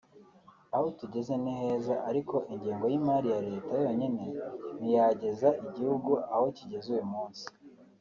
Aho 0.75 0.87
tugeze 0.99 1.33
ni 1.43 1.53
heza 1.59 1.95
ariko 2.09 2.35
ingengo 2.53 2.85
y’imari 2.91 3.27
ya 3.33 3.39
leta 3.49 3.71
yonyine 3.83 4.23
ntiyageza 4.79 5.49
igihugu 5.65 6.11
aho 6.33 6.45
kigeze 6.57 6.87
uyu 6.95 7.07
munsi 7.13 7.45